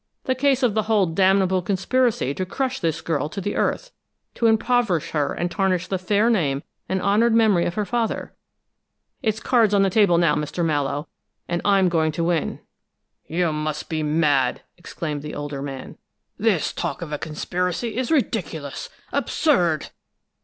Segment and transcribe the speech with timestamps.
[0.23, 3.91] The case of the whole damnable conspiracy to crush this girl to the earth,
[4.33, 8.33] to impoverish her and tarnish the fair name and honored memory of her father.
[9.21, 10.65] It's cards on the table now, Mr.
[10.65, 11.07] Mallowe,
[11.47, 12.61] and I'm going to win!"
[13.27, 15.99] "You must be mad!" exclaimed the older man.
[16.35, 19.89] "This talk of a conspiracy is ridiculous, absurd!"